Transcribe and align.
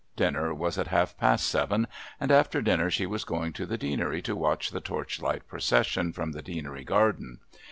Dinner 0.15 0.51
was 0.51 0.79
at 0.79 0.87
half 0.87 1.15
past 1.15 1.45
seven, 1.45 1.85
and 2.19 2.31
after 2.31 2.59
dinner 2.59 2.89
she 2.89 3.05
was 3.05 3.23
going 3.23 3.53
to 3.53 3.67
the 3.67 3.77
Deanery 3.77 4.23
to 4.23 4.35
watch 4.35 4.71
the 4.71 4.81
Torchlight 4.81 5.47
Procession 5.47 6.11
from 6.11 6.31
the 6.31 6.41
Deanery 6.41 6.83
garden. 6.83 7.39